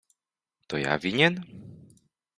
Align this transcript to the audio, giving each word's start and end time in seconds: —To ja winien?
—To 0.67 0.81
ja 0.83 0.97
winien? 1.03 1.35